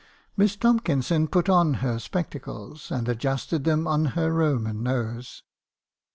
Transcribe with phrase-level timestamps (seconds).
[0.35, 5.43] "Miss Tomkinson put on her spectacles, and adjusted them on her Roman nose.